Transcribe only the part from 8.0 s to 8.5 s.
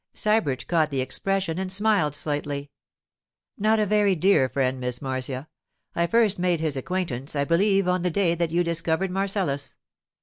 the day that